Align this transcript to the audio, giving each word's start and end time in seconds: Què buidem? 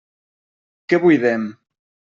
Què 0.89 1.01
buidem? 1.07 1.47